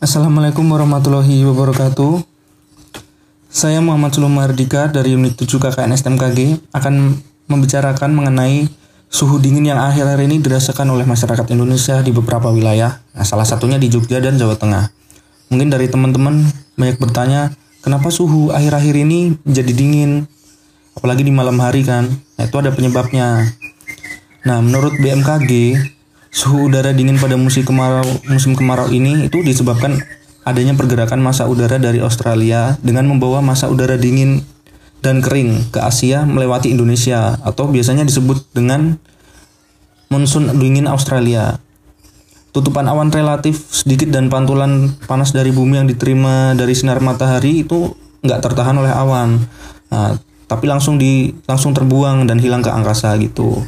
[0.00, 2.24] Assalamualaikum warahmatullahi wabarakatuh.
[3.52, 8.64] Saya Muhammad Sulum Mardika dari Unit 7 KKN STMKG akan membicarakan mengenai
[9.12, 12.96] suhu dingin yang akhir-akhir ini dirasakan oleh masyarakat Indonesia di beberapa wilayah.
[13.12, 14.88] Nah, salah satunya di Jogja dan Jawa Tengah.
[15.52, 16.48] Mungkin dari teman-teman
[16.80, 17.52] banyak bertanya,
[17.84, 20.24] kenapa suhu akhir-akhir ini menjadi dingin?
[20.96, 22.08] Apalagi di malam hari kan.
[22.08, 23.52] Nah, itu ada penyebabnya.
[24.48, 25.76] Nah, menurut BMKG,
[26.30, 29.98] suhu udara dingin pada musim kemarau musim kemarau ini itu disebabkan
[30.46, 34.42] adanya pergerakan massa udara dari Australia dengan membawa massa udara dingin
[35.00, 39.00] dan kering ke Asia melewati Indonesia atau biasanya disebut dengan
[40.12, 41.56] monsun dingin Australia.
[42.50, 47.94] Tutupan awan relatif sedikit dan pantulan panas dari bumi yang diterima dari sinar matahari itu
[48.20, 49.38] nggak tertahan oleh awan.
[49.88, 50.18] Nah,
[50.50, 53.62] tapi langsung di langsung terbuang dan hilang ke angkasa gitu.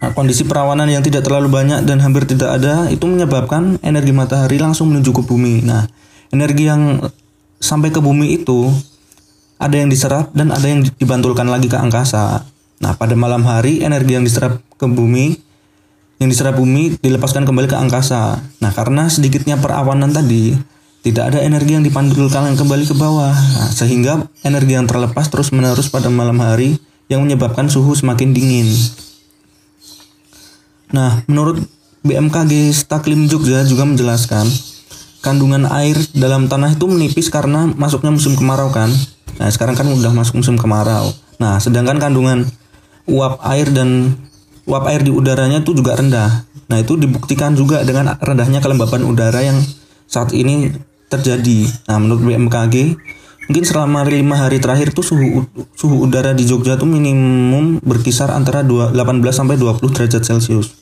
[0.00, 4.56] Nah, kondisi perawanan yang tidak terlalu banyak dan hampir tidak ada itu menyebabkan energi matahari
[4.56, 5.60] langsung menuju ke bumi.
[5.60, 5.84] Nah,
[6.32, 7.04] energi yang
[7.60, 8.72] sampai ke bumi itu
[9.60, 12.48] ada yang diserap dan ada yang dibantulkan lagi ke angkasa.
[12.80, 15.36] Nah, pada malam hari energi yang diserap ke bumi
[16.20, 18.44] yang diserap bumi dilepaskan kembali ke angkasa.
[18.60, 20.52] Nah, karena sedikitnya perawanan tadi,
[21.00, 23.32] tidak ada energi yang dipantulkan kembali ke bawah.
[23.32, 26.76] Nah, sehingga energi yang terlepas terus-menerus pada malam hari
[27.08, 28.68] yang menyebabkan suhu semakin dingin.
[30.90, 31.62] Nah, menurut
[32.00, 34.48] BMKG Staklim Jogja juga menjelaskan,
[35.20, 38.88] kandungan air dalam tanah itu menipis karena masuknya musim kemarau kan.
[39.36, 41.12] Nah, sekarang kan udah masuk musim kemarau.
[41.40, 42.48] Nah, sedangkan kandungan
[43.08, 44.16] uap air dan
[44.64, 46.44] uap air di udaranya itu juga rendah.
[46.68, 49.60] Nah, itu dibuktikan juga dengan rendahnya kelembapan udara yang
[50.08, 50.72] saat ini
[51.12, 51.68] terjadi.
[51.90, 52.96] Nah, menurut BMKG,
[53.50, 55.44] mungkin selama lima hari terakhir tuh suhu
[55.76, 58.94] suhu udara di Jogja tuh minimum berkisar antara 18
[59.34, 60.79] sampai 20 derajat Celcius.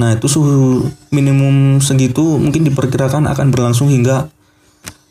[0.00, 4.32] Nah, itu suhu minimum segitu mungkin diperkirakan akan berlangsung hingga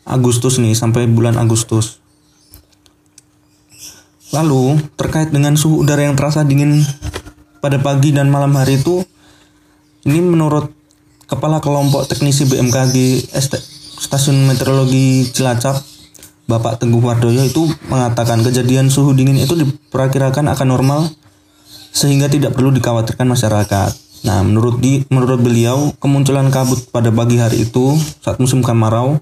[0.10, 2.02] Agustus nih, sampai bulan Agustus.
[4.34, 6.82] Lalu, terkait dengan suhu udara yang terasa dingin
[7.62, 9.06] pada pagi dan malam hari itu,
[10.10, 10.74] ini menurut
[11.30, 13.30] Kepala Kelompok Teknisi BMKG
[14.02, 15.86] Stasiun Meteorologi Cilacap,
[16.50, 21.14] Bapak Teguh Wardoyo itu mengatakan kejadian suhu dingin itu diperkirakan akan normal
[21.94, 24.09] sehingga tidak perlu dikhawatirkan masyarakat.
[24.28, 29.20] Nah, menurut di menurut beliau, kemunculan kabut pada pagi hari itu saat musim kemarau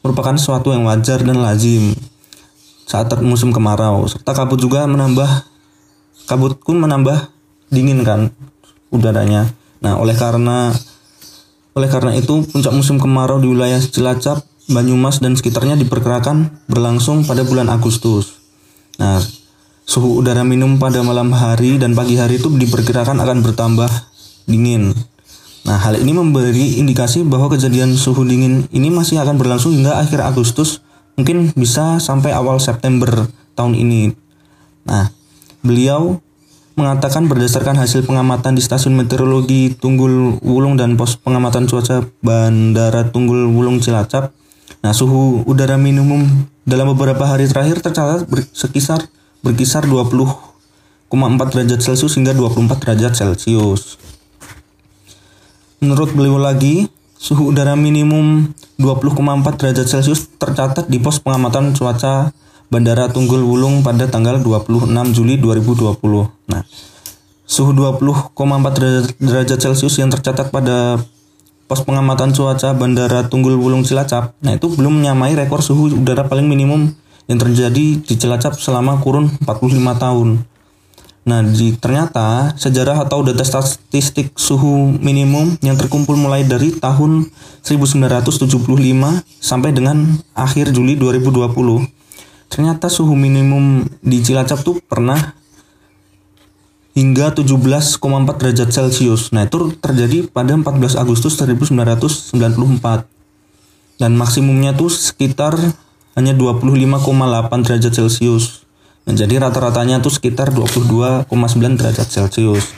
[0.00, 1.94] merupakan sesuatu yang wajar dan lazim
[2.90, 4.02] saat musim kemarau.
[4.10, 5.46] Serta kabut juga menambah
[6.26, 7.30] kabut pun menambah
[7.70, 8.34] dingin kan
[8.90, 9.46] udaranya.
[9.78, 10.74] Nah, oleh karena
[11.70, 17.46] oleh karena itu puncak musim kemarau di wilayah Cilacap, Banyumas dan sekitarnya diperkirakan berlangsung pada
[17.46, 18.42] bulan Agustus.
[18.98, 19.22] Nah,
[19.86, 23.90] suhu udara minimum pada malam hari dan pagi hari itu diperkirakan akan bertambah
[24.50, 24.92] dingin.
[25.64, 30.24] Nah, hal ini memberi indikasi bahwa kejadian suhu dingin ini masih akan berlangsung hingga akhir
[30.24, 30.82] Agustus,
[31.14, 34.10] mungkin bisa sampai awal September tahun ini.
[34.88, 35.12] Nah,
[35.60, 36.18] beliau
[36.80, 43.52] mengatakan berdasarkan hasil pengamatan di stasiun meteorologi Tunggul Wulung dan pos pengamatan cuaca Bandara Tunggul
[43.52, 44.32] Wulung Cilacap,
[44.80, 46.24] nah suhu udara minimum
[46.64, 49.12] dalam beberapa hari terakhir tercatat berkisar
[49.44, 51.12] berkisar 20,4
[51.52, 54.00] derajat Celcius hingga 24 derajat Celcius.
[55.80, 59.16] Menurut beliau lagi, suhu udara minimum 20,4
[59.56, 62.36] derajat Celcius tercatat di pos pengamatan cuaca
[62.68, 65.96] Bandara Tunggul Wulung pada tanggal 26 Juli 2020.
[66.52, 66.62] Nah,
[67.48, 71.00] suhu 20,4 derajat Celcius yang tercatat pada
[71.64, 76.44] pos pengamatan cuaca Bandara Tunggul Wulung Cilacap, nah itu belum menyamai rekor suhu udara paling
[76.44, 76.92] minimum
[77.24, 80.28] yang terjadi di Cilacap selama kurun 45 tahun.
[81.20, 87.28] Nah, di, ternyata sejarah atau data statistik suhu minimum yang terkumpul mulai dari tahun
[87.60, 88.56] 1975
[89.36, 91.84] sampai dengan akhir Juli 2020.
[92.48, 95.36] Ternyata suhu minimum di Cilacap tuh pernah
[96.96, 98.00] hingga 17,4
[98.40, 99.30] derajat Celcius.
[99.36, 103.06] Nah, itu terjadi pada 14 Agustus 1994.
[104.00, 105.52] Dan maksimumnya tuh sekitar
[106.16, 108.64] hanya 25,8 derajat Celcius.
[109.08, 111.28] Nah, jadi rata-ratanya tuh sekitar 22,9
[111.78, 112.76] derajat Celcius.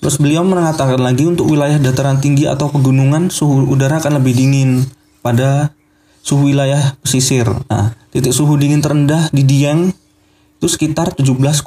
[0.00, 4.86] Terus beliau mengatakan lagi untuk wilayah dataran tinggi atau pegunungan suhu udara akan lebih dingin
[5.18, 5.74] pada
[6.22, 7.48] suhu wilayah pesisir.
[7.66, 9.90] Nah, titik suhu dingin terendah di Dieng
[10.56, 11.64] itu sekitar 17,6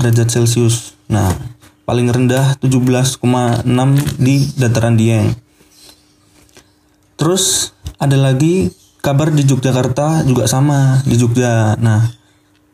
[0.00, 0.96] derajat Celcius.
[1.12, 1.36] Nah,
[1.84, 3.66] paling rendah 17,6
[4.16, 5.34] di dataran Dieng.
[7.20, 8.72] Terus ada lagi
[9.02, 11.76] kabar di Yogyakarta juga sama di Jogja.
[11.76, 12.21] Nah,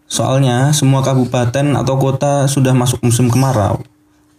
[0.08, 3.84] Soalnya semua kabupaten atau kota sudah masuk musim kemarau.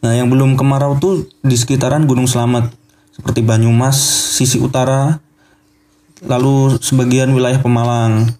[0.01, 2.73] Nah, yang belum kemarau tuh di sekitaran Gunung Slamet
[3.13, 3.99] seperti Banyumas
[4.33, 5.21] sisi utara,
[6.25, 8.31] lalu sebagian wilayah Pemalang.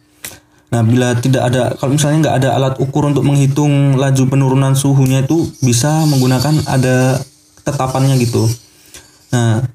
[0.70, 5.26] Nah, bila tidak ada, kalau misalnya nggak ada alat ukur untuk menghitung laju penurunan suhunya
[5.26, 7.20] itu bisa menggunakan ada
[7.66, 8.46] tetapannya gitu.
[9.34, 9.66] Nah,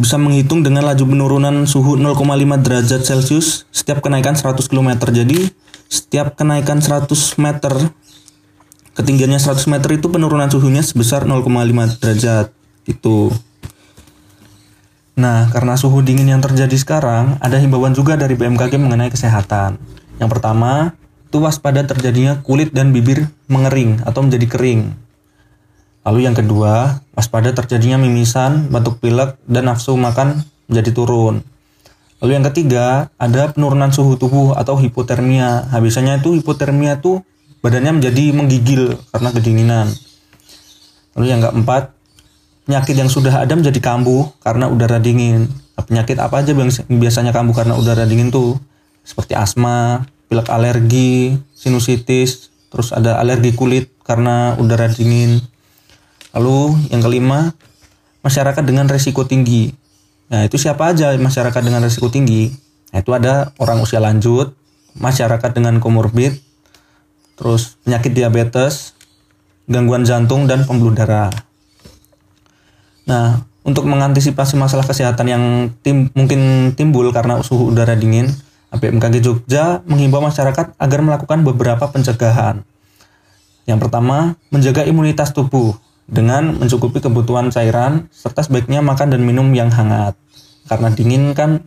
[0.00, 2.16] bisa menghitung dengan laju penurunan suhu 0,5
[2.64, 4.96] derajat Celcius setiap kenaikan 100 km.
[5.12, 5.50] Jadi,
[5.90, 7.10] setiap kenaikan 100
[7.42, 7.90] meter
[8.94, 12.54] ketinggiannya 100 meter itu penurunan suhunya sebesar 0,5 derajat
[12.86, 13.34] gitu.
[15.20, 19.76] Nah, karena suhu dingin yang terjadi sekarang, ada himbauan juga dari BMKG mengenai kesehatan.
[20.16, 20.96] Yang pertama,
[21.28, 24.96] itu waspada terjadinya kulit dan bibir mengering atau menjadi kering.
[26.08, 31.44] Lalu yang kedua, waspada terjadinya mimisan, batuk pilek, dan nafsu makan menjadi turun.
[32.20, 35.72] Lalu yang ketiga, ada penurunan suhu tubuh atau hipotermia.
[35.72, 35.80] Nah,
[36.20, 37.24] itu hipotermia tuh
[37.64, 39.86] badannya menjadi menggigil karena kedinginan.
[41.16, 41.96] Lalu yang keempat,
[42.68, 45.48] penyakit yang sudah ada menjadi kambuh karena udara dingin.
[45.48, 46.68] Nah, penyakit apa aja yang
[47.00, 48.60] biasanya kambuh karena udara dingin tuh?
[49.00, 55.40] Seperti asma, pilek alergi, sinusitis, terus ada alergi kulit karena udara dingin,
[56.30, 57.50] Lalu yang kelima,
[58.22, 59.74] masyarakat dengan resiko tinggi.
[60.30, 62.54] Nah, itu siapa aja masyarakat dengan resiko tinggi?
[62.94, 64.54] Nah, itu ada orang usia lanjut,
[64.94, 66.38] masyarakat dengan komorbid,
[67.34, 68.94] terus penyakit diabetes,
[69.66, 71.34] gangguan jantung dan pembuluh darah.
[73.10, 75.44] Nah, untuk mengantisipasi masalah kesehatan yang
[75.82, 78.30] tim, mungkin timbul karena suhu udara dingin,
[78.70, 82.62] BMKG Jogja menghimbau masyarakat agar melakukan beberapa pencegahan.
[83.66, 85.74] Yang pertama, menjaga imunitas tubuh
[86.10, 90.18] dengan mencukupi kebutuhan cairan serta sebaiknya makan dan minum yang hangat.
[90.66, 91.62] Karena dingin kan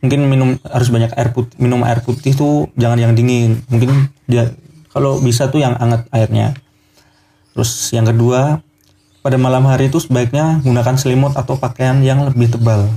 [0.00, 3.60] mungkin minum harus banyak air putih minum air putih tuh jangan yang dingin.
[3.68, 4.50] Mungkin dia
[4.90, 6.56] kalau bisa tuh yang hangat airnya.
[7.52, 8.64] Terus yang kedua
[9.20, 12.88] pada malam hari itu sebaiknya gunakan selimut atau pakaian yang lebih tebal.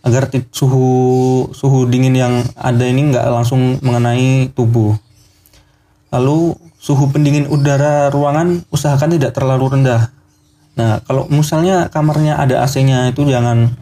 [0.00, 4.96] Agar suhu suhu dingin yang ada ini nggak langsung mengenai tubuh.
[6.14, 10.14] Lalu suhu pendingin udara ruangan usahakan tidak terlalu rendah.
[10.78, 13.74] Nah, kalau misalnya kamarnya ada AC-nya itu jangan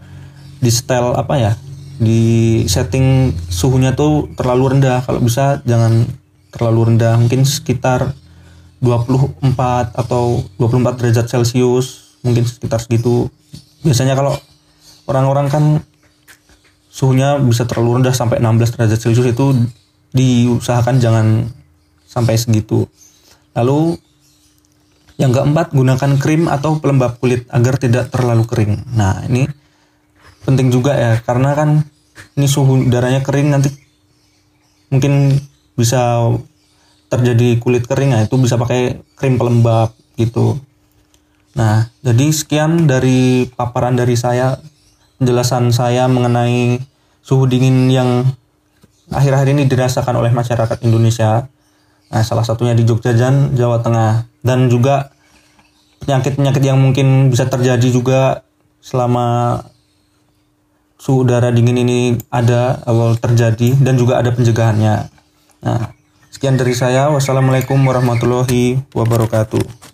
[0.56, 1.52] di setel apa ya?
[2.00, 5.04] Di setting suhunya tuh terlalu rendah.
[5.04, 6.08] Kalau bisa jangan
[6.48, 8.16] terlalu rendah, mungkin sekitar
[8.80, 9.36] 24
[9.92, 13.28] atau 24 derajat Celcius, mungkin sekitar segitu.
[13.84, 14.32] Biasanya kalau
[15.04, 15.64] orang-orang kan
[16.88, 19.46] suhunya bisa terlalu rendah sampai 16 derajat Celcius itu
[20.16, 21.52] diusahakan jangan
[22.14, 22.86] sampai segitu.
[23.58, 23.98] Lalu
[25.18, 28.82] yang keempat gunakan krim atau pelembab kulit agar tidak terlalu kering.
[28.94, 29.50] Nah ini
[30.46, 31.82] penting juga ya karena kan
[32.38, 33.70] ini suhu udaranya kering nanti
[34.90, 35.38] mungkin
[35.74, 36.30] bisa
[37.10, 40.58] terjadi kulit kering ya itu bisa pakai krim pelembab gitu.
[41.54, 44.58] Nah jadi sekian dari paparan dari saya
[45.22, 46.82] penjelasan saya mengenai
[47.22, 48.26] suhu dingin yang
[49.14, 51.46] akhir-akhir ini dirasakan oleh masyarakat Indonesia
[52.12, 55.14] Nah, salah satunya di Jogja dan Jawa Tengah dan juga
[56.04, 58.44] penyakit-penyakit yang mungkin bisa terjadi juga
[58.84, 59.60] selama
[61.00, 65.08] suhu udara dingin ini ada awal terjadi dan juga ada pencegahannya.
[65.64, 65.82] Nah,
[66.28, 67.08] sekian dari saya.
[67.08, 69.93] Wassalamualaikum warahmatullahi wabarakatuh.